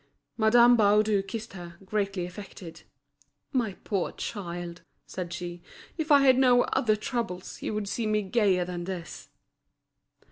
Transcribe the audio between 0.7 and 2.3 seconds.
Baudu kissed her, greatly